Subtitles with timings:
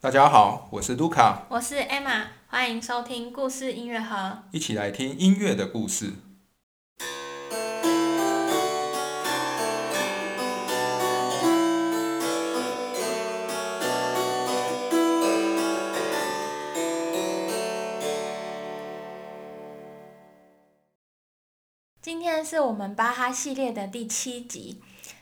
[0.00, 4.44] 大家好，我是卢卡，我是 Emma，欢迎收听故事音乐盒。
[4.52, 6.12] 一起来听音乐的故事。
[22.00, 24.80] 今天是我们巴哈系列的第七集。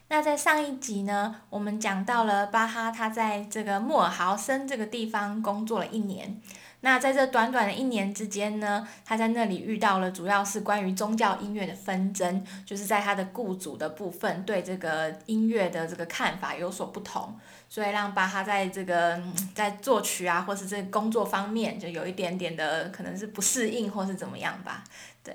[0.09, 6.41] 那在上一集呢，我们讲到了巴哈他在这个穆尔豪森这个地方工作了一年。
[6.80, 17.36] 那在这短短的一年之间呢，他在那里遇到了主要是关于宗教音乐的纷争，就是在他的雇主的部分对这个音乐的这个看法有所不同，
[17.69, 19.20] 所以让巴哈在这个
[19.55, 24.84] 在作曲啊，或是这个工作方面就有一点点的可能是不适应或是怎么样吧，
[25.25, 25.34] 对。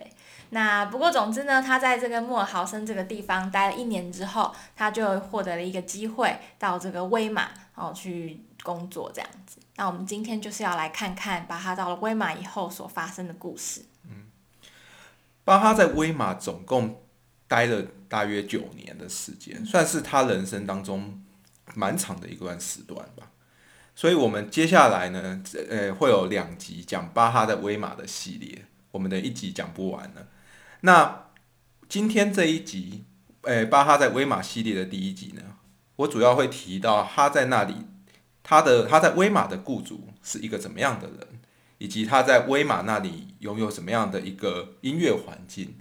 [0.54, 7.44] 那不过，总之呢，他在这个莫尔豪森这个地方待了一年之后，他就获得了一个机会到这个威马，
[7.74, 9.60] 然后去工作这样子。
[9.78, 13.86] 那我们今天就是要来看看巴哈到了威马以后所发生的故事。
[14.04, 14.26] 嗯，
[15.46, 17.02] 巴哈在威马总共
[17.48, 21.24] 待了大约九年的时间，算是他人生当中
[21.76, 23.32] 蛮长的一段时段吧。
[23.96, 30.28] 所以，我们接下来呢，呃，会有两集讲巴哈在威马的系列，我们的一集讲不完了。
[30.84, 31.28] 那
[31.88, 33.06] 今天这一集，
[33.44, 35.42] 诶，巴哈在威马系列的第一集呢，
[35.98, 37.86] 我主要会提到他在那里，
[38.42, 41.28] 他的他在威马的雇主是一个怎么样的人，
[41.78, 45.76] 以及他在威马那里拥有什么样的一个音乐环境。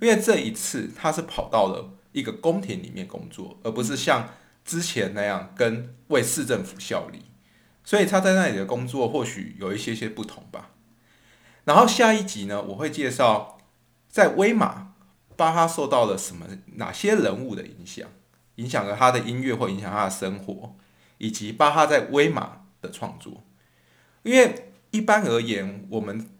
[0.00, 4.28] 因为这一次他是跑到了一个宫廷里面工作，而不是像
[4.64, 7.22] 之前那样跟为市政府效力，
[7.82, 10.70] 所以他在那里的工作或许有一些些不同吧。
[11.64, 13.53] 然后下一集呢，我会介绍。
[14.14, 14.92] 在威马，
[15.36, 18.08] 巴哈受到了什么哪些人物的影响，
[18.54, 20.76] 影响了他的音乐或影响他的生活，
[21.18, 23.42] 以及巴哈在威马的创作。
[24.22, 26.30] 因为一般而言，我们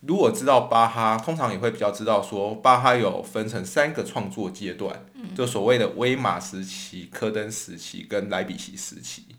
[0.00, 9.36] 如果知道巴哈，通常也会比较知道说，巴哈有分成三个创作阶段，就所谓的威马时期、科登时期跟莱比锡时期。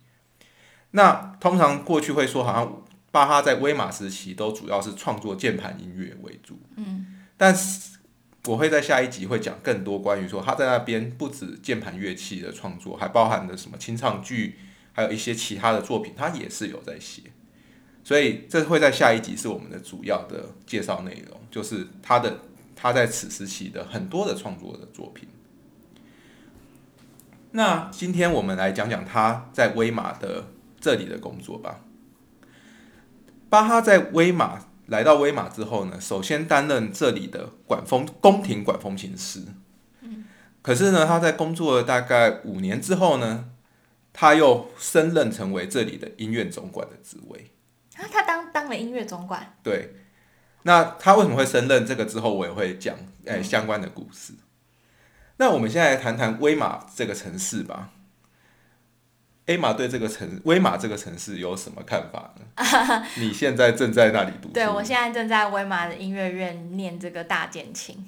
[0.92, 6.58] 那通常过去会说，好像巴哈在威马时期都主要是创作键盘音乐为主。
[6.78, 7.08] 嗯。
[7.38, 7.98] 但是
[8.46, 14.60] 我会在下一集会讲更多关于说他在那边不止键盘乐器的创作，还包含了什么清唱剧，
[14.94, 17.24] 还有一些其他的作品，他也是有在写。
[18.04, 22.40] 所以这会在下一集是我们的主要的介绍内容，就是他的
[22.76, 25.28] 他在此时期的很多的创作的作品。
[27.52, 30.46] 那今天我们来讲讲他在威马的
[30.80, 31.82] 这里的工作吧。
[33.50, 34.68] 巴哈在威马。
[34.88, 39.42] 来到威马之后呢，首先担任这里的管风宫廷管风琴师。
[40.02, 40.26] 嗯，
[40.62, 43.50] 可是呢，他在工作了大概五年之后呢，
[44.14, 47.52] 他又升任成为这里的音乐总管的职位。
[47.96, 49.58] 啊，他当当了音乐总管。
[49.64, 49.96] 对，
[50.64, 51.86] 那他为什么会升任？
[51.86, 54.34] 这个之后我也会讲诶相关的故事。
[55.38, 57.90] 那我们现在来谈谈威马这个城市吧。
[59.48, 63.06] A 马对这个城威马这个城市有什么看法呢？
[63.18, 64.50] 你现在正在那里读？
[64.50, 68.08] 对，我现在正在威马的音乐院念这个大键琴。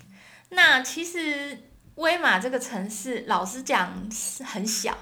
[0.50, 1.60] 那其实
[1.96, 4.98] 威马这个城市，老实讲是很小，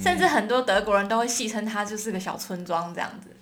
[0.00, 3.36] 甚至很多德国人都会戏称它就是个小村庄这样子。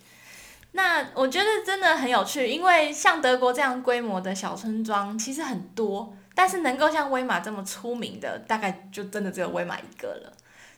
[0.72, 10.32] 那我觉得真的很有趣，因为像德国这样规模的小村庄其实很多，但是能够像威马这么出名的，大概就真的只有威马一个了。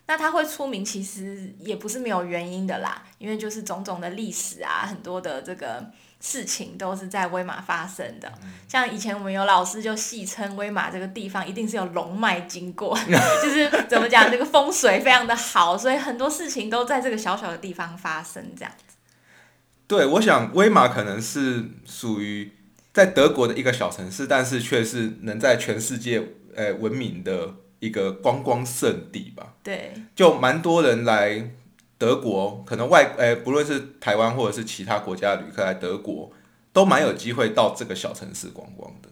[0.09, 5.85] 那它会出名，其实也不是没有原因的啦，因为就是种种的历史啊，很多的这个
[6.21, 8.33] 事情都是在威马发生的。
[8.69, 12.97] 像以前我们有老师就戏称威马这个地方一定是有龙脉经过，
[13.43, 18.95] 就是怎么讲，这个风水非常的好，所以很多事情都在这个小小的地方发生这样子。
[19.89, 22.53] 对，我想威马可能是属于
[22.93, 26.23] 在德国的一个小城市，但是却是能在全世界
[26.55, 27.55] 呃闻名的。
[27.87, 31.51] 一个观光圣地吧，对，就蛮多人来
[31.97, 36.33] 德国，可能外诶，不论是台湾或者是其他国家的旅客来德国，
[36.73, 39.09] 都蛮有机会到这个小城市观光的。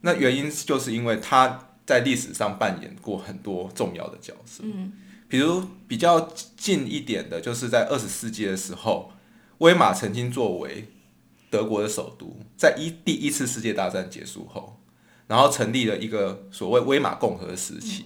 [0.00, 4.92] 那原因就是因为他在历史上扮演过很多重要的角色，嗯，
[5.28, 6.20] 比如比较
[6.56, 9.12] 近一点的，就是在二十世纪的时候，
[9.58, 10.88] 威马曾经作为
[11.48, 14.79] 德国的首都，在一第一次世界大战结束后。
[15.30, 18.04] 然后成立了一个所谓威玛共和时期，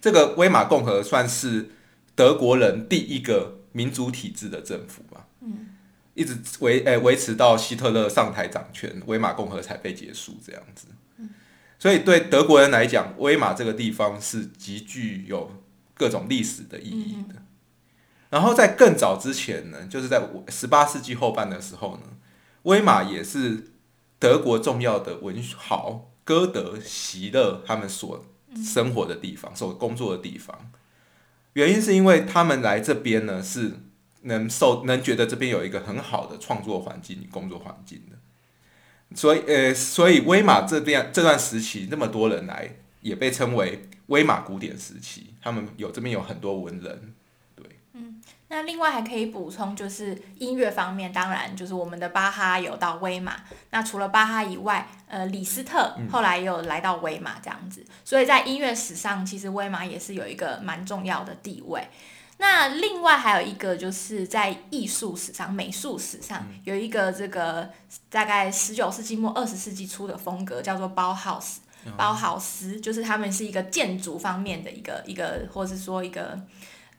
[0.00, 1.70] 这个威玛共和算是
[2.14, 5.26] 德国人第一个民主体制的政府吧。
[5.40, 5.66] 嗯，
[6.14, 10.86] 一直维诶维持到希特勒上台掌权，威玛共和才被结束这样子。
[11.80, 15.50] 所以对德国人来讲，威玛这个地方是极具有
[15.94, 17.42] 各种历史的意义的。
[18.30, 22.04] 然后在更早之前呢，就是在十八世纪后半的时候呢，
[22.62, 23.72] 威玛也是
[24.20, 28.26] 德国重要的文豪歌德、席勒他们所
[28.56, 30.72] 生活的地方、所工作的地方。
[31.52, 33.72] 原因是因为他们来这边呢，是
[34.22, 38.16] 能受能觉得这边有一个很好的创作环境、工作环境的。
[39.14, 45.34] 所以，呃，所以威玛这边这段时期那么多人来，也被称为威玛古典时期。
[45.40, 47.14] 他们有这边有很多文人。
[48.56, 53.36] 那另外还可以补充，就是音乐方面，当然就是我们的巴哈有到威马。
[53.68, 57.84] 那除了巴哈以外，呃，李斯特后来也有来到威马这样子。
[58.02, 61.86] 所以在音乐史上，其实威马也是有一个蛮重要的地位。
[62.38, 67.68] 那另外还有一个就是在艺术史上、美术史上有一个这个
[68.08, 71.60] 大概十九世纪末二十世纪初的风格，叫做包豪斯。
[71.94, 76.40] 包豪斯就是他们是一个建筑方面的一个一个，或是说一个。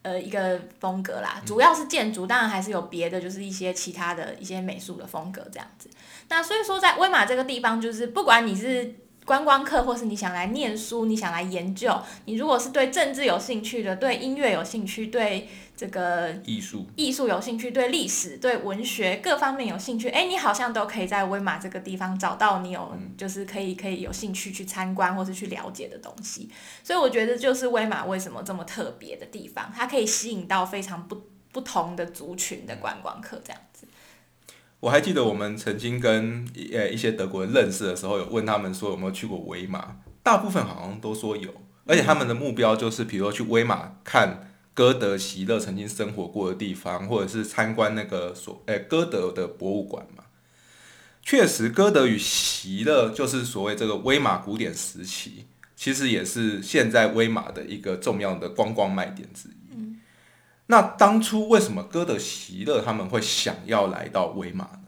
[0.08, 5.90] 呃，一个风格啦，主要是建筑，当然还是有别的，就是一些其他的一些美术的风格这样子。
[6.30, 8.96] 那所以说，在威马这个地方，就是不管你是。
[9.28, 26.50] 观光客，或是你想来念书，你想来研究，你如果是对政治有兴趣的，对音乐有兴趣，对这个艺术艺术有兴趣，对历史、对文学各方面有兴趣，哎，你好像都可以在威马这个地方找到你有，就是可以可以有兴趣去参观或是去了解的东西。
[26.82, 31.22] 所以我觉得，就是威马为什么这么特别的地方，它可以吸引到非常不
[31.52, 33.67] 不同的族群的观光客，这样子。
[34.80, 41.52] 我还记得我们曾经跟呃一些德国人认识的时候，有问他们说有没有去过威马，大部分好像都说有，
[41.86, 50.26] 而且他们的目标就是，比如说去威马看歌德、席勒曾经生活过的地方，或者是参观那个所诶歌德的博物馆嘛。
[51.24, 59.57] 确实，歌德与席勒就是所谓这个威马古典时期，其实也是现在威马的一个重要的观光卖点之一。
[60.68, 64.80] 那当初为什么歌德、席勒他们会想要来到威马呢？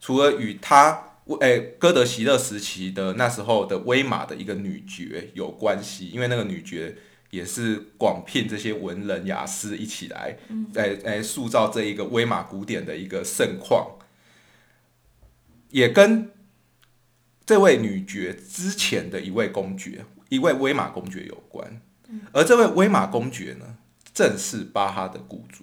[0.00, 1.02] 除了与他，
[1.40, 6.96] 诶，歌德、席勒时期的那时候的威马的一个女爵有关系，因为那个女爵
[7.30, 10.38] 也是广聘这些文人雅士一起来，
[10.74, 13.98] 诶诶，塑造这一个威马古典的一个盛况，
[15.70, 16.30] 也跟
[17.44, 21.82] 这位女爵之前的一位公爵，一位威马公爵有关。
[22.32, 23.77] 而这位威马公爵呢？
[24.18, 25.62] 正是巴哈的雇主，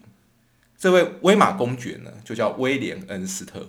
[0.77, 3.67] 这位威马公爵呢，就叫威廉恩斯特。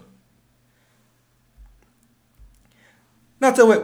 [3.38, 3.82] 那这位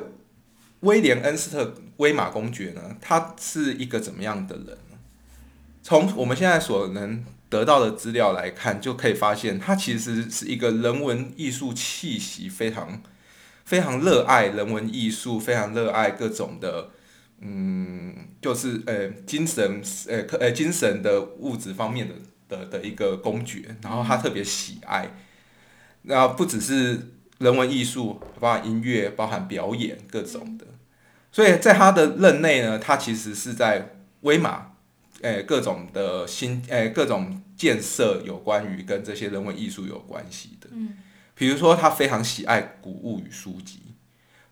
[0.79, 4.79] 威廉恩斯特威马公爵呢，他是一个怎么样的人？
[5.83, 13.03] 从我们现在所能得到的资料来看，就可以发现，他其实是一个人文艺术气息非常、
[13.65, 16.91] 非常热爱人文艺术，非常热爱各种的。
[17.45, 22.15] 嗯，就是呃，精神呃，呃，精神的物质方面的
[22.49, 25.11] 的的一个公爵，然后他特别喜爱，
[26.03, 30.67] 那不只是人文艺术，包含音乐，包含表演各种的，
[31.33, 34.75] 所以在他的任内呢，他其实是在威马，
[35.21, 40.97] 呃，各种的新呃，各种建设有关于跟这些人文艺术有关系的，嗯，
[41.35, 43.81] 比如说他非常喜爱古物与书籍。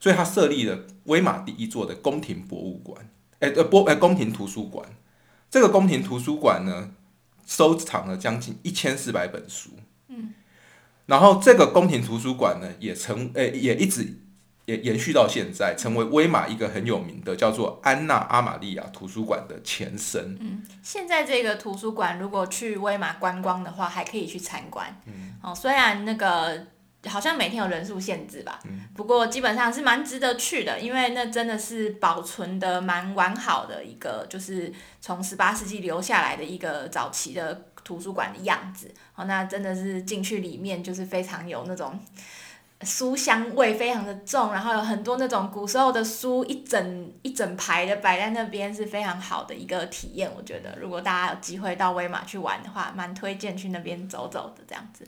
[0.01, 3.07] 所以他设立了威马第一座的宫廷博物馆，
[3.41, 4.89] 哎呃博哎宫廷图书馆。
[5.51, 6.93] 这个宫廷图书馆呢，
[7.47, 9.71] 收藏了将近一千四百本书。
[10.09, 10.33] 嗯，
[11.05, 14.21] 然后这个宫廷图书馆呢，也成诶也一直
[14.65, 20.39] 也延续到现在，成为威马一个很有名的叫做安娜阿玛利亚图书馆的前身。
[20.41, 24.99] 嗯，现在这个图书馆如果去威马观光的话，还可以去参观。
[25.05, 26.67] 嗯，哦，虽然那个。
[27.07, 28.61] 好像每天有人数限制吧，
[28.95, 38.93] 不过基本上是蛮值得去的，因为那真的是保存的蛮完好的一个，就是从十八世纪留下来的一个早期的图书馆的样子。
[39.15, 41.99] 哦，那真的是进去里面就是非常有那种
[42.83, 50.31] 书香味，非常的重，然后有很多那种古时候的书，一整一整排的摆在那边，是非常好的一个体验。
[50.37, 55.07] 我觉得如果大家有机会到威马去玩的话，蛮推荐去那边走走的这样子。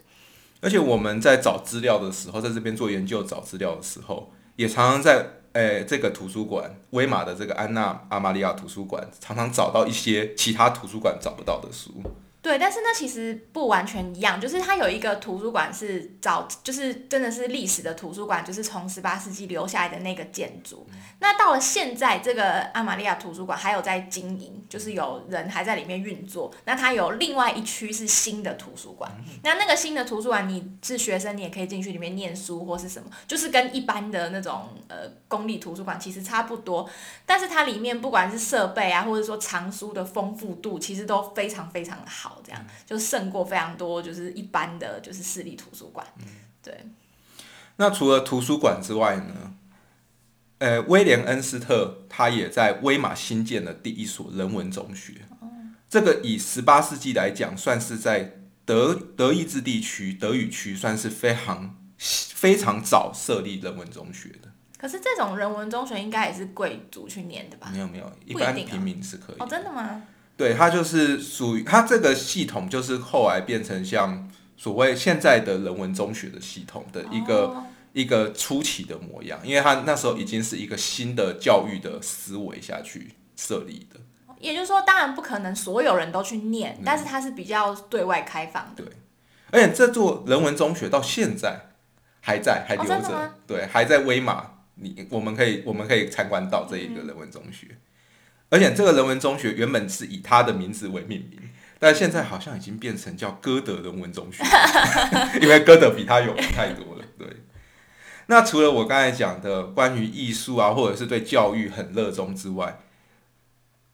[0.62, 12.02] 而且我们在找资料的时候，在这边做研究找资料的时候，也常常在诶这个图书馆威马的这个安娜阿玛利亚图书馆，常常找到一些其他图书馆找不到的书。
[12.42, 20.84] 对，但是那其实不完全一样，就是它有一个图书馆是早，就是真的是历史的图书馆，就是从十八世纪留下来的那个建筑。
[21.20, 26.52] 那到了现在，这个阿玛利亚图书馆还有在经营，就是有人还在里面运作。
[26.64, 29.08] 那它有另外一区是新的图书馆，
[29.44, 36.90] 那那个新的图书馆，你是学生，你也可以进去里面念书或是什么，就是跟一般的那种呃公立图书馆其实差不多。
[37.25, 42.31] 但是它里面不管是设备啊，或者说藏书的丰富度，其实都非常非常的好。
[42.32, 46.06] 好，这样就胜过非常多就是一般的就是私立图书馆。
[46.62, 46.86] 对，
[47.76, 49.54] 那除了图书馆之外呢？
[50.58, 55.14] 呃，威廉恩斯特他也在威马新建了第一所人文中学。
[55.90, 64.52] 这个以十八世纪来讲，算是在德德意志地区德语区算是非常非常早设立人文中学的。
[64.78, 67.68] 可是这种人文中学应该也是贵族去念的吧？
[67.72, 70.00] 没有没有，一般平民是可以的哦，真的吗？
[70.36, 84.00] 对，它就是属于它这个系统，就是后来变成像所谓现在的人文中学的系统的一个、哦一个初期的模样，因为它那时候已经是一个新的教育的思维下去设立的。
[84.40, 88.82] 也就是说，当然不可能所有人都去念，但是它是比较对外开放的。
[88.82, 88.92] 对
[89.50, 91.74] 而且这座人文中学到现在
[92.22, 97.76] 还在，还哦留着，对，还在威马，你我们可以我们可以参观到这一个人文中学。
[98.52, 101.40] 而且这个人文中学原本是以他的名字为命名，
[101.78, 104.44] 但现在好像已经变成叫歌德人文中学，
[105.40, 107.04] 因为歌德比他有名太多了。
[107.18, 107.26] 对，
[108.26, 112.78] 那除了我刚才讲的关于艺术啊，或者是对教育很热衷之外，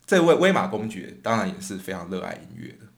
[0.04, 2.88] 这位威玛公爵当然也是非常热爱音乐的。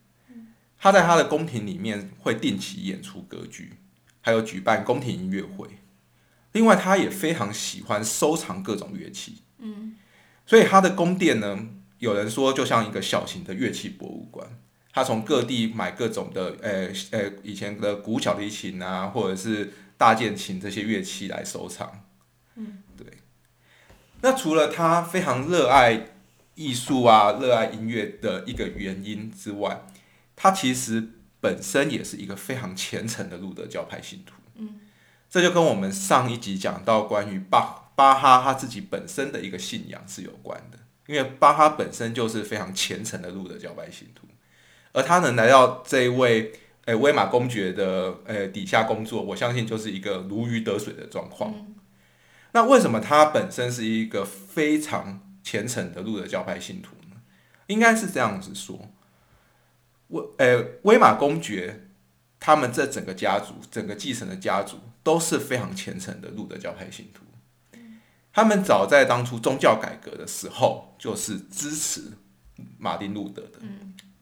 [0.79, 3.75] 他在他的宫廷里面会定期演出歌剧，
[4.23, 5.69] 还有举办宫廷音乐会。
[6.53, 9.43] 另外，他也非常喜欢收藏各种乐器。
[9.59, 9.95] 嗯，
[10.51, 11.65] 所以他的宫殿呢，
[11.99, 14.59] 有人说就像一个小型的乐器博物馆。
[14.93, 22.03] 他从各地买各种的，呃呃，以前的古小提琴啊，或者是大键琴这些乐器来收藏。
[22.57, 23.07] 嗯，对。
[24.23, 26.09] 那除了他非常热爱
[26.57, 29.83] 艺术啊、热爱音乐的一个原因之外，
[30.35, 34.35] 他其实本身也是一个非常虔诚的路德教派信徒。
[34.57, 34.81] 嗯，
[35.31, 44.27] 这就跟我们上一集讲到关于巴巴哈他自己本身的一个信仰是有关的，因为巴哈本身就是非常虔诚的路德教派信徒，
[44.93, 46.51] 而他能来到这一位
[46.87, 51.55] 诶威马公爵的呃底下工作，我相信就是一个如鱼得水的状况。
[52.53, 57.17] 那为什么他本身是一个非常虔诚的路德教派信徒呢？
[57.67, 58.89] 应该是这样子说。
[60.09, 61.89] 威呃威玛公爵
[62.39, 67.25] 他们这整个家族，整个继承的家族都是非常虔诚的路德教派信徒。
[68.33, 72.13] 他们早在当初宗教改革的时候，就是支持
[72.79, 73.59] 马丁路德的，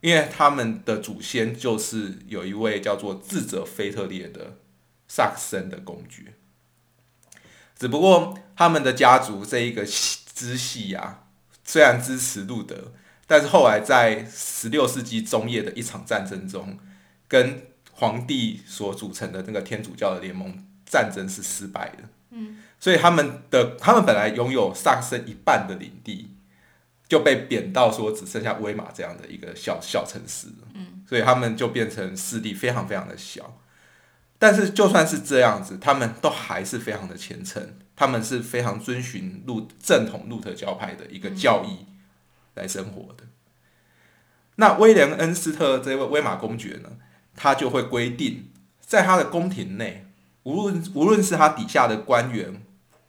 [0.01, 4.59] 因为他们的祖先就是有一位叫做智者菲特烈的
[5.07, 6.35] 萨克森的公爵。
[7.77, 11.27] 只不过他们的家族这一个支系啊，
[11.65, 12.93] 虽然支持路德，
[13.27, 16.79] 但是后来在十六世纪中叶的一场战争中，
[17.29, 22.09] 跟皇帝所组成的那个天主教的联盟战争是失败的。
[22.31, 26.31] 嗯，所以他们的他们本来拥有萨克森一半的领地，
[27.09, 30.49] 就被贬到说只剩下威玛这样的一个小小城市。
[30.75, 33.59] 嗯，所以他们就变成势力非常非常的小。
[34.39, 41.87] 但是就算是这样子，他们都还是非常的虔诚，他们是非常遵循路正统路特教派的一个教义
[42.55, 43.25] 来生活的。
[44.55, 46.91] 那威廉恩斯特这位威玛公爵呢，
[47.35, 50.07] 他就会规定，在他的宫廷内，
[50.45, 52.63] 无论无论是他底下的官员，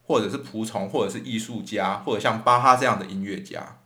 [0.10, 3.78] 或者是仆从，或者是艺术家，或者像巴哈这样的音乐家，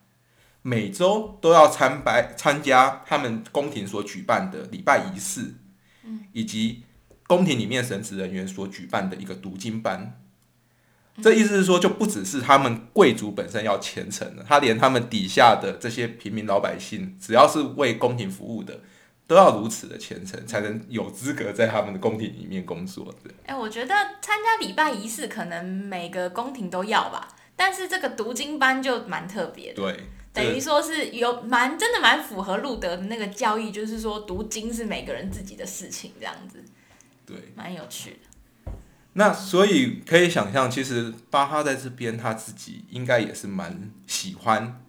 [0.61, 5.55] 每周都要参拜参加他们宫廷所举办的礼拜仪式，
[6.31, 6.83] 以及
[7.27, 10.17] 宫廷里面神职人员所举办的一个读经班。
[11.21, 18.79] 这意思是说，就不只是他们贵族本身要虔诚的，他连他们底下的这些平民老百姓，只要是为宫廷服务的，
[19.25, 23.31] 都要如此的虔诚，才能有资格在他们的宫廷里面工作的。
[23.45, 29.81] 哎、我觉得参加礼拜仪式可能每个宫廷都要吧，但是这个读经班就蛮特别的。
[29.81, 29.99] 对，
[30.33, 36.63] 等于说是有蛮真的蛮符合路德的那个教义，就是说读经是每个人自己的事情，这样子
[37.25, 37.37] 对。
[37.55, 38.71] 蛮有趣的。
[39.15, 44.81] 那所以可以想象，其实巴哈在这边他自己应该也是蛮喜欢，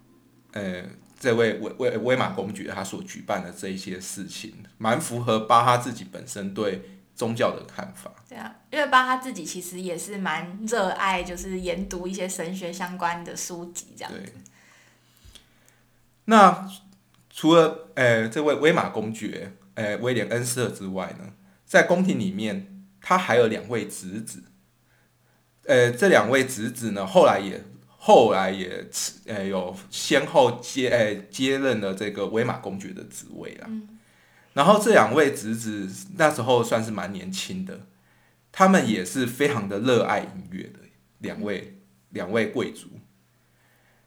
[0.53, 0.83] 呃，
[1.25, 8.13] 这位威威威马公爵他所举办的这一些事情，蛮符合巴哈自己本身对宗教的看法。
[8.29, 14.21] 对啊，因为巴哈自己其实也是蛮热爱，就是研读一些神学相关的书籍这样子。
[16.27, 16.69] 那
[17.31, 21.33] 除了呃这位威马公爵，呃威廉恩斯特之外呢，
[21.65, 24.43] 在宫廷里面，他还有两位侄子。
[25.65, 27.65] 呃，这两位侄子呢，后来也
[28.07, 28.87] 后来也
[29.25, 33.67] 呃有先后接呃接任了这个威玛公爵的职位啦。
[34.53, 37.87] 然后这两位侄子那时候算是蛮年轻的，
[38.53, 40.81] 他们也是非常的热爱音乐的
[41.21, 41.79] 两位
[42.11, 42.89] 两位贵族。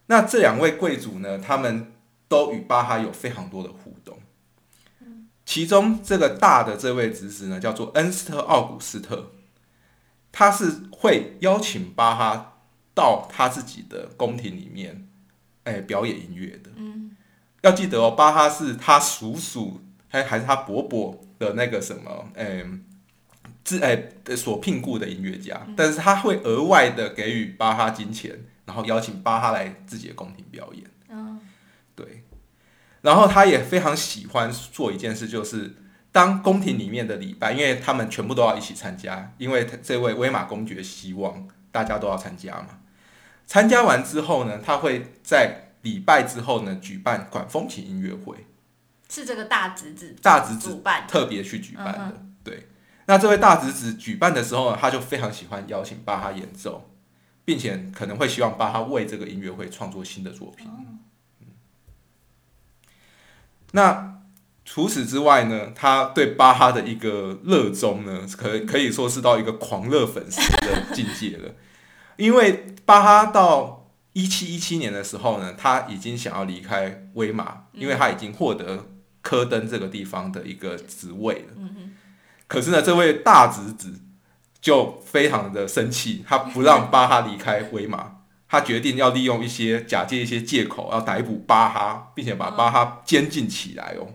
[0.05, 1.91] 那这两位贵族呢，他们
[2.27, 4.19] 都与巴哈有非常多的互动。
[5.43, 9.31] 其中这个大的这位侄子呢，叫做恩斯特·奥古斯特，
[10.31, 12.56] 他是会邀请巴哈
[12.97, 15.07] 到他自己的宫廷里面，
[15.65, 16.71] 哎，表演音乐的。
[16.75, 17.15] 嗯，
[17.61, 22.65] 要记得哦，巴哈是他叔叔还还是他伯伯的那个什么，哎，
[23.63, 28.35] 自哎所聘雇的音乐家，但是他会额外的给予巴哈金钱，
[28.65, 30.83] 然后邀请巴哈来自己的宫廷表演。
[31.09, 31.39] 嗯，
[31.95, 32.23] 对，
[33.01, 35.75] 然后他也非常喜欢做一件事，就是
[36.11, 42.79] 当宫廷里面的礼拜，因为他们全部都要一起参加，因为他这位威马公爵希望大家都要参加嘛。
[43.47, 48.45] 参加完之后呢，他会在礼拜之后呢举办管风琴音乐会，
[49.09, 52.13] 是这个大侄子大侄子主办，特别去举办的。
[52.17, 52.67] 嗯对，
[53.05, 56.89] 那这位大侄子举办的时候呢，他就非常喜欢邀请巴哈演奏，
[57.43, 60.67] 并且可能会希望巴哈为这个音乐会创作新的作品。
[60.67, 60.99] 嗯
[63.71, 64.21] 那
[64.63, 71.53] 除此之外呢，他对巴哈的一个热衷呢，可可以说是到一个狂热粉丝的境界了。
[72.17, 78.87] 因为巴哈到一七一七年的时候呢，他已经想要离开威马，因为他已经获得
[79.21, 81.63] 科登这个地方的一个职位了。
[82.47, 83.93] 可是呢，这位大侄子
[84.59, 94.07] 就非常的生气，他不让巴哈离开威马，他决定要利用一些假借一些借口，要逮捕巴哈，并且把巴哈监禁起来哦，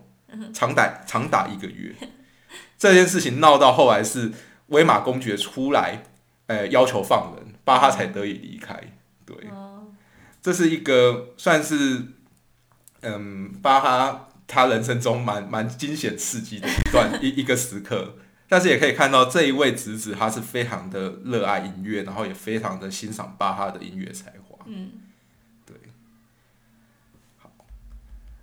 [0.52, 1.94] 长打长达一个月。
[2.78, 4.32] 这件事情闹到后来是
[4.68, 6.02] 威马公爵出来，
[6.46, 8.78] 呃，要求放人，巴哈才得以离开。
[9.24, 9.86] 对，哦，
[10.40, 12.02] 这是一个算是，
[13.00, 18.16] 嗯，巴哈他人生中蛮蛮惊险刺激的一段 一一个时刻。
[18.48, 24.58] 但是也可以看到这一位侄子，他是非常的热爱音乐，然后也非常的欣赏巴哈的音乐才华。
[24.66, 24.90] 嗯，
[25.64, 25.74] 对。
[27.38, 27.50] 好，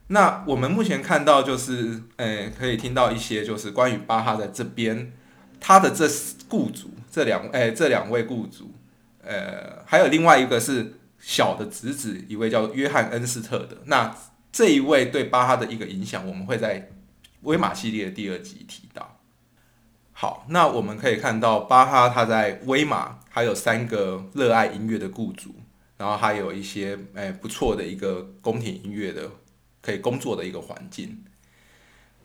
[0.07, 5.13] 那我们目前看到就是，呃，可以听到一些就是关于巴哈在这边，
[5.59, 6.09] 他的这
[6.49, 8.71] 雇主这两，哎、这两位雇主，
[9.23, 13.77] 呃，还有另外一个是小的侄子，一位叫约翰恩斯特的。
[13.85, 14.15] 那
[14.51, 16.91] 这一位对巴哈的一个影响，我们会在
[17.41, 19.19] 威马系列的第二集提到。
[20.11, 25.55] 好，那我们可以看到巴哈他在威马还有三个热爱音乐的雇主，
[25.97, 29.29] 然后还有一些哎、不错的一个宫廷音乐的
[29.81, 31.23] 可以工作的一个环境。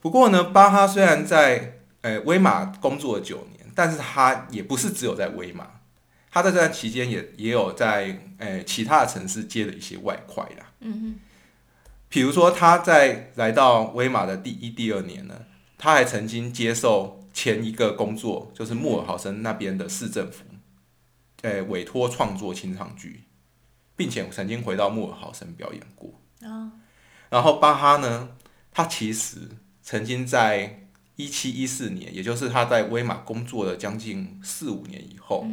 [0.01, 5.67] 不过呢，巴哈虽然在诶、威马工作了九年，但是他也不是只有在威马，
[6.35, 10.73] 他在这段期间也也有在诶、其他的城市接了一些外快啦。
[10.81, 11.15] 嗯
[12.09, 15.47] 比如说他在来到威马的第一、第二年呢，
[15.79, 20.43] 他还曾经接受前一个工作，就是穆尔豪森那边的市政府，
[21.43, 23.23] 呃，委托创作清唱剧，
[23.95, 26.21] 并且曾经回到穆尔豪森表演过。
[27.31, 28.31] 然后巴哈呢，
[28.73, 29.39] 他其实
[29.83, 35.47] 曾经在一七一四年，也就是他在威马工作了将近四五年以后，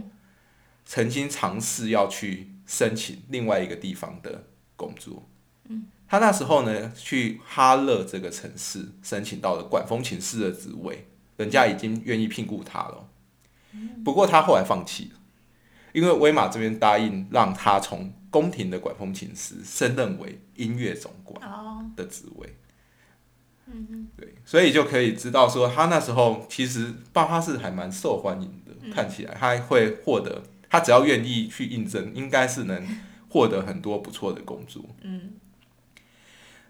[0.85, 5.27] 曾经尝试要去申请另外一个地方的工作。
[5.69, 13.07] 嗯他那时候呢，去哈勒这个城市申请到了管风琴师的职位，人家已经愿意聘雇他了。
[14.03, 15.19] 不过他后来放弃了，
[15.93, 22.57] 因为威马这边答应让他从宫廷的管风琴师升任为音乐总管哦，的职位。
[23.67, 32.87] 嗯对，所以就可以知道说，他那时候其实巴哈是还蛮受欢迎的，看起来他会获得，他只要愿意去应征，应该是能
[33.27, 34.81] 获得很多不错的工作。
[35.01, 35.33] 嗯，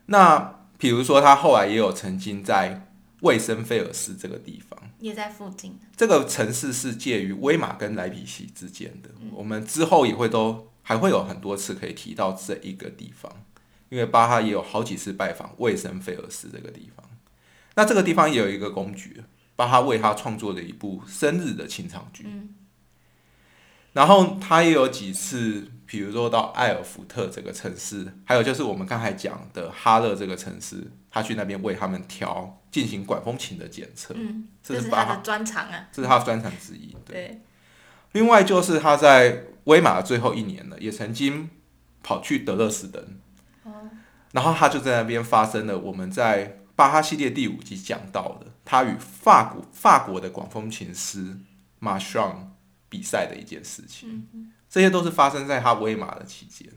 [0.07, 2.87] 那比如说，他后来也有曾经在
[3.19, 9.09] 卫生菲尔斯这个地方，也在附近，这个城市是介于威马跟莱比锡之间的。
[9.31, 13.31] 我们之后也会都还会有很多次可以提到这一个地方，
[13.89, 17.05] 因为巴哈也有好几次拜访卫生菲尔斯这个地方。
[17.75, 19.23] 那这个地方也有一个公爵，
[19.55, 22.23] 巴哈为他创作的一部生日的清唱剧。
[22.25, 22.55] 嗯
[23.93, 36.95] 然后他也有几次，比如说到埃尔福特这个城市，还有就是我们刚才讲的哈勒这个城市，他去那边为他们调进行管风琴的检测，嗯，这是他的专长啊，这是他的专长之一。
[37.05, 37.41] 对，对，
[38.13, 41.49] 另外就是他在威马的最后一年呢，也曾经
[42.01, 43.03] 跑去德勒斯登，
[44.31, 51.37] 然后他就在那边发生了我们在巴哈系列第五集讲到的，他与法国法国的管风琴师
[51.79, 52.50] 马尚
[52.91, 54.27] 比赛的一件事情。
[54.69, 56.67] 这些都是发生在他威马的期间。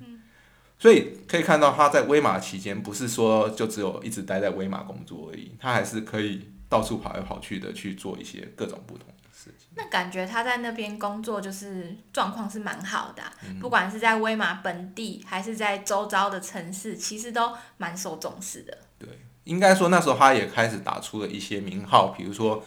[0.78, 9.68] 所以可以看到他在威马期间，不是说就只有一直待在威马工作而已，他还是可以到处跑来跑去的去做一些各种不同的事情。
[9.76, 18.76] 那感觉他在那边工作就是状况是蛮好的啊、嗯不管是在威马本地还是在周遭的城市，其实都蛮受重视的。
[18.98, 19.08] 对
[19.44, 22.62] 应该说那时候他也开始打出了一些名号，比如说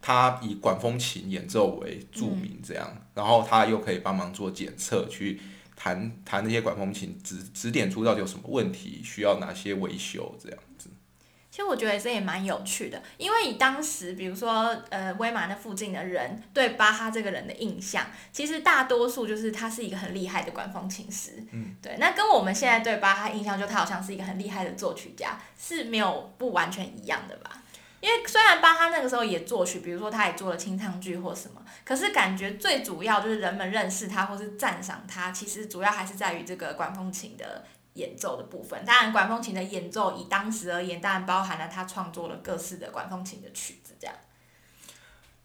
[0.00, 5.40] 他以管风琴演奏为著名，这样，然后他又可以帮忙做检测，去
[5.76, 10.88] 弹弹那些管风琴，指指点出到底有什么问题，需要哪些维修，这样子。
[11.50, 21.42] 其实我觉得这也蛮有趣的，因为以当时，比如说，呃，威马那附近的人对巴哈这个人的印象，其实大多数就是他是一个很厉害的管风琴师。
[21.50, 21.96] 嗯，对。
[21.98, 27.60] 那跟我们现在对巴哈印象，就他好像是一个很厉害的作曲家，是没有不完全一样的吧？
[28.00, 37.64] 因为虽然巴哈那个时候也作曲，比如说他也做了清唱剧或什么，可是感觉最主要就是人们认识他或是赞赏他，其实主要还是在于这个管风琴的。
[37.94, 44.14] 演奏的部分，当然管风琴的演奏以当时而言，当然包含了他创作了各式的管风琴的曲子，这样。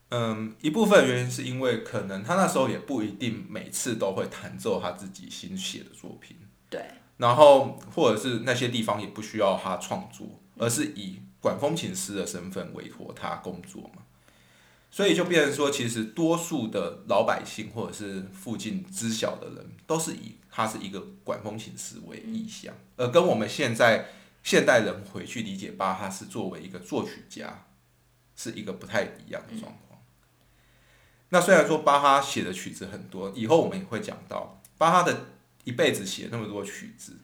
[0.09, 6.37] 嗯，一部分原因是因为可能他那时候也不一定每次都会弹奏他自己新写的作品，
[6.69, 6.85] 对。
[7.17, 10.27] 然后或者是那些地方也不需要他创作，
[10.59, 14.03] 而是以管风琴师的身份委托他工作嘛。
[14.89, 24.05] 所以就变成说，其实多数的老百姓或者是附近知晓的人，都是以他是一个管风琴师为意向，而跟我们现在
[24.43, 27.65] 现代人回去理解巴哈是作为一个作曲家，
[28.35, 29.99] 是一个不太一样的状况。
[31.29, 35.25] 那虽然说巴哈写的曲子很多，以后我们也会讲到巴哈的
[35.63, 37.17] 一辈子写那么多曲子，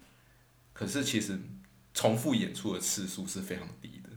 [0.74, 1.40] 可是其实
[1.94, 4.09] 重复演出的次数是非常低的，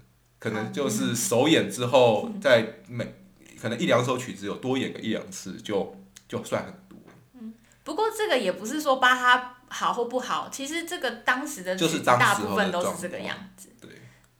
[0.42, 3.14] 可能就是首演之后在每
[3.60, 5.94] 可能一两首曲子有多演个一两次，就
[6.26, 6.98] 就算很多。
[7.34, 13.68] 嗯，不过这个也不是说巴哈好或不好，其实这个当时的就是大部分都是这个样子。
[13.80, 13.90] 对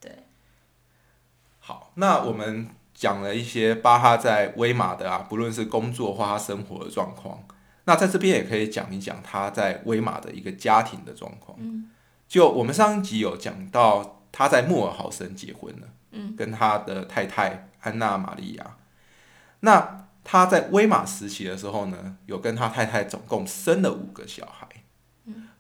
[0.01, 0.25] 对。
[1.61, 7.45] 好，那我们讲了一些巴哈在威马的啊，不论是工作或他生活的状况。
[7.85, 11.57] 那在这边也可以讲一讲他在威马的一个家庭的状况。
[11.61, 11.89] 嗯。
[12.27, 15.89] 就我们上一集有讲到，他在莫尔豪森结婚了。
[16.11, 16.35] 嗯。
[16.35, 18.77] 跟他的太太安娜玛利亚。
[19.61, 24.69] 那他在威马时期的时候呢，有跟他太太总共生了五个小孩，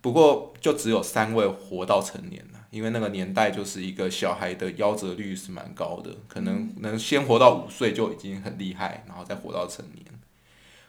[0.00, 10.04] 不过就只有三位活到成年了，因为那个年代就是一个小孩的夭折率是蛮高的，可能能先活到五岁就已经很厉害，然后再活到成年。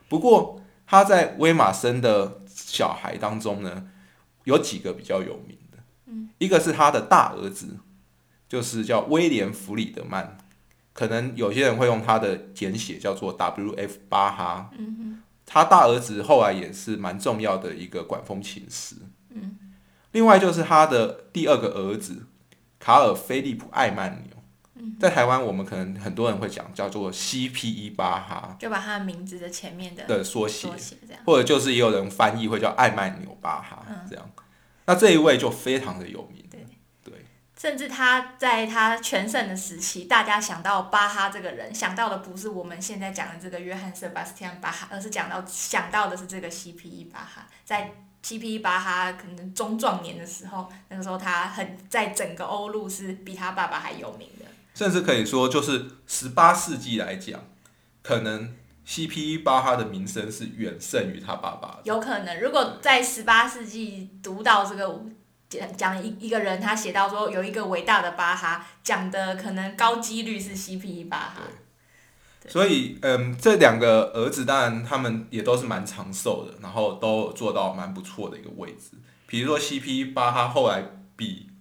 [0.07, 3.89] 不过他在威马生的小孩当中呢，
[4.43, 5.57] 有几个比较有名
[6.05, 7.77] 的，一个是他的大儿子，
[8.47, 10.37] 就是叫威廉弗里德曼。
[10.93, 13.97] 可能有些人会用他的简写叫做 W.F.
[14.09, 18.95] 巴哈，嗯他大儿子后来也是蛮重要的一个管风琴师。
[19.29, 19.57] 嗯
[20.11, 22.27] 另外就是他的第二个儿子
[22.79, 27.89] 卡尔菲利普艾曼纽，在台湾我们可能很多人会讲叫做 C.P.E.
[27.89, 30.69] 巴哈，就把他的名字的前面的的缩写，
[31.25, 34.29] 或者就是也有人翻译会叫艾曼纽巴哈这样。
[34.85, 36.43] 那这一位就非常的有名。
[36.49, 36.65] 对
[37.03, 37.25] 对
[37.57, 47.05] 甚至他在他全盛的时期，大家想到巴哈这个人，想到的不是我们现在讲的这个约翰·塞巴斯蒂安·巴哈，而是讲到想到的是这个 C.P.E.
[47.05, 47.47] 巴哈。
[47.63, 47.91] 在
[48.21, 48.59] C.P.E.
[48.59, 54.45] 巴哈可能中壮年的时候，那个时候他很在整个欧陆是比他爸爸还有名的。
[54.73, 57.39] 甚至可以说，就是十八世纪来讲，
[58.01, 58.53] 可能
[58.85, 59.39] C.P.E.
[59.39, 61.79] 巴哈的名声是远胜于他爸爸。
[61.83, 65.03] 有可能，如果在十八世纪读到这个。
[65.49, 71.03] 讲讲一一个人，他写到说有一个伟大的巴哈，讲的可能高几率是 C.P.E.
[71.03, 71.43] 巴哈。
[72.47, 78.97] 所以，嗯，这两个儿子当然他们也都是蛮长寿的，然后都做到蛮不错的一个位置。
[79.27, 80.05] 比如说 C.P.E.
[80.05, 80.83] 巴哈后来
[81.15, 81.51] 比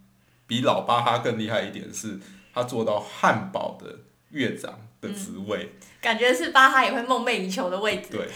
[0.47, 2.19] 比老巴哈更厉害一点，是
[2.51, 3.99] 他做到汉堡的
[4.31, 8.07] 乐长的职位，感觉是巴哈也会梦寐以求的位置。
[8.09, 8.27] 对，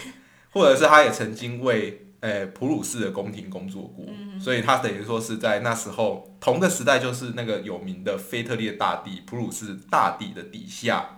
[0.52, 2.04] 或者是他也曾经为。
[2.20, 4.04] 诶，普鲁士的宫廷工作过，
[4.40, 11.16] 所以他等于说是在那时候同个时代，就是那个有名的腓特烈大帝普鲁士大帝的底下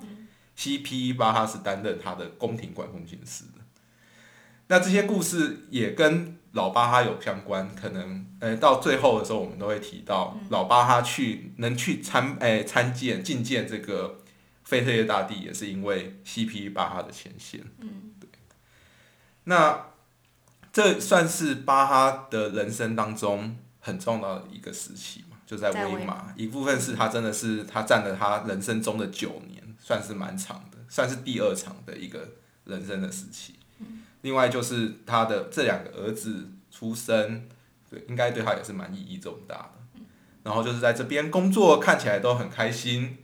[0.57, 1.15] ，C.P.
[1.15, 3.63] 巴哈是担任他的宫廷管风琴师的。
[4.67, 14.20] 那这些故事也跟老巴哈有相关，可能呃到最后的时候，我们都会提到老巴哈去能去参诶参见觐见这个
[14.71, 16.71] 腓特烈大帝，也是因为 C.P.
[16.71, 17.61] 巴哈的牵线。
[17.81, 18.29] 嗯，对。
[19.45, 19.87] 那。
[20.73, 26.33] 这算是巴哈的人生当中很重要的一个时期嘛，就在威马。
[26.37, 32.21] 一部分是他真的是他占了他人生中的九年，算是蛮长的，算是第二场的一个
[32.67, 33.57] 人生的时期。
[34.21, 37.49] 另外就是他的这两个儿子出生，
[37.91, 40.03] 对，应该对他也是蛮意义重大的。
[40.45, 43.19] 然后就是在这边工作，看起来都很开心。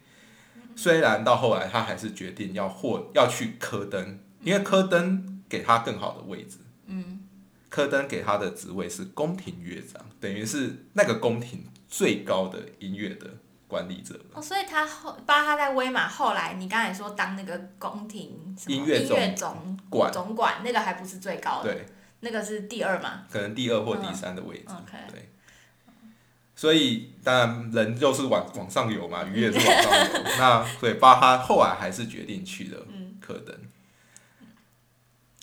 [0.77, 6.59] 虽然到后来他还是决定要获要去科登，因为科登给他更好的位置。
[6.87, 7.21] 嗯
[7.69, 13.29] 科登给他的职位是宫廷乐长，等于是那个宫廷最高的音乐的
[13.67, 14.19] 管理者。
[14.33, 21.87] 哦，所以他后巴哈在威马后来，你刚才说当那个宫廷音乐总总管总管，那个还不是最高的，对，
[22.21, 23.25] 那个是第二嘛。
[23.31, 24.67] 可能第二或第三的位置。
[24.69, 25.29] 嗯 OK 对。
[26.57, 30.23] 所以当然人就是往往上游嘛，鱼也是往上游。
[30.38, 33.55] 那所以巴哈后来还是决定去了嗯科登。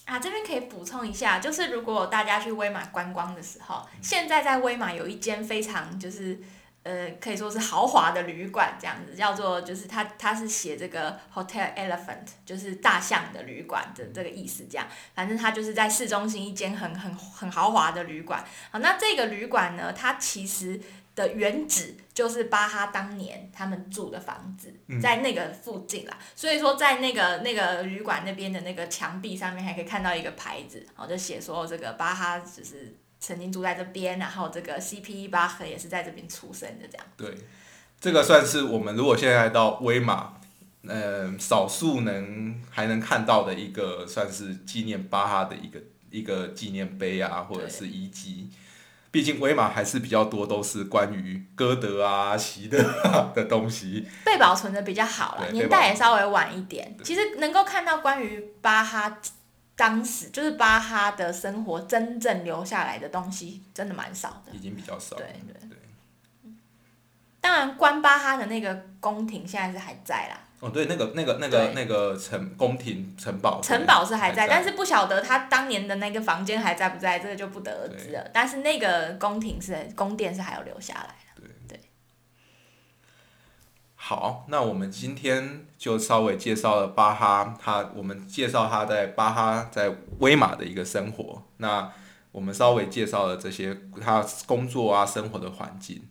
[0.06, 6.38] 啊，这边可以补充一下，就是如果大家去威马观光的时候，现在在威马有一间非常就是
[6.84, 18.44] 呃可以说是豪华的旅馆，这样子叫做就是它它是写这个 Hotel Elephant，就是大象的旅馆的这个意思，这样，反正它就是在市中心一间很很很豪华的旅馆。
[18.72, 20.82] 好，那这个旅馆呢，它其实
[21.16, 26.18] 的原址就是巴哈当年他们住的房子，嗯在那个附近啦。
[26.36, 37.06] 所以说，在那个那个旅馆那边的那个墙壁上面，还可以看到一个牌子，然后就写说这个巴哈就是曾经住在这边，然后这个 CP 巴赫也是在这边出生的，这样。
[37.16, 37.36] 对，
[38.02, 40.34] 这个算是我们如果现在到威马，
[40.88, 48.50] 呃，少数能还能看到的一个算是纪念巴哈的一个一个纪念碑啊，或者是遗迹。
[49.14, 54.08] 毕竟威马还是比较多都是关于歌德啊、席德啊的东西。
[54.26, 56.98] 被保存的比较好了，年代也稍微晚一点。
[57.04, 59.20] 其实能够看到关于巴哈
[59.76, 64.52] 当时就是巴哈的生活真正留下来的东西，真的蛮少的。
[64.52, 65.22] 已经比较少了。
[65.22, 65.78] 对对对
[67.40, 78.32] 当然，关巴哈的那个宫廷现在是还在啦，哦，对，那个那个那个那个城宫廷城堡，城堡是还在，还但是不晓得他当年的那个房间还在不在，这个就不得而知了。
[78.34, 81.14] 但是那个宫廷是宫殿是还有留下来的。
[83.96, 91.44] 好，那我们今天就稍微介绍了巴哈，他我们介绍他在巴哈在威马的一个生活。
[91.58, 91.92] 那
[92.32, 96.04] 我们稍微介绍了这些他工作啊生活的环境。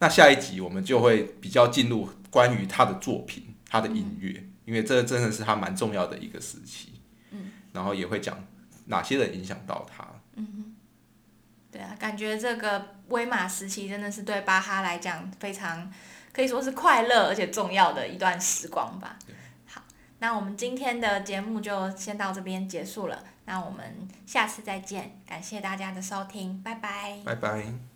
[0.00, 7.00] 那下一集我们就会比较进入关于他的作品、他的音乐，因为这真的是他蛮重要的一个时期。
[7.30, 8.36] 嗯，然后也会讲
[8.86, 10.04] 哪些人影响到他。
[10.34, 10.74] 嗯
[11.72, 15.88] 对啊，感觉这个威马时期真的是对巴哈来讲非常
[16.32, 19.16] 可以说是快乐而且重要的一段时光吧。
[19.66, 19.80] 好，
[20.18, 27.20] 那我们今天的节目就先到这边结束了，那我们下次再见，感谢大家的收听，拜拜。
[27.24, 27.89] 拜拜。